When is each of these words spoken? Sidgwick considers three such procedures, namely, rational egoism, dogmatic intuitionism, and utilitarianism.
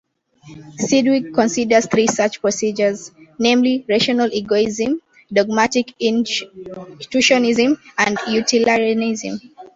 Sidgwick 0.79 1.31
considers 1.31 1.85
three 1.85 2.07
such 2.07 2.41
procedures, 2.41 3.11
namely, 3.37 3.85
rational 3.87 4.31
egoism, 4.33 4.99
dogmatic 5.31 5.93
intuitionism, 6.01 7.77
and 7.99 8.17
utilitarianism. 8.27 9.39